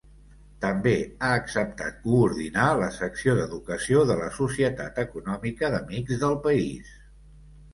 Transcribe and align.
També 0.63 0.93
ha 1.25 1.33
acceptat 1.41 1.99
coordinar 2.05 2.65
la 2.79 2.87
secció 2.95 3.35
d'educació 3.41 4.07
de 4.13 4.17
la 4.23 4.31
Societat 4.39 4.99
Econòmica 5.05 5.71
d'Amics 5.77 6.23
del 6.25 6.39
País. 6.49 6.91